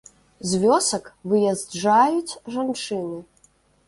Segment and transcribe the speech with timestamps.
[0.51, 1.03] З вёсак
[1.33, 3.21] выязджаюць жанчыны.